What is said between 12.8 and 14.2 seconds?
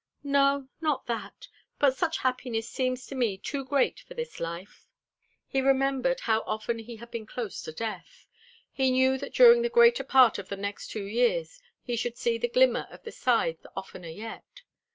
of the scythe oftener